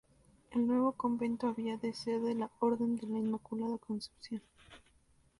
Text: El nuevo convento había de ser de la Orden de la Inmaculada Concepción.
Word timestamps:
El 0.49 0.65
nuevo 0.65 0.93
convento 0.93 1.45
había 1.45 1.77
de 1.77 1.93
ser 1.93 2.21
de 2.21 2.33
la 2.33 2.49
Orden 2.59 2.95
de 2.95 3.05
la 3.05 3.19
Inmaculada 3.19 3.77
Concepción. 3.77 4.41